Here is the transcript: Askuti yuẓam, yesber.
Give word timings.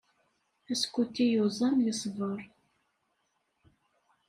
Askuti 0.71 1.23
yuẓam, 1.33 1.75
yesber. 1.85 2.39